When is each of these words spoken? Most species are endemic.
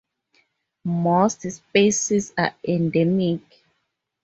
Most 0.83 1.43
species 1.51 2.33
are 2.35 2.55
endemic. 2.67 3.41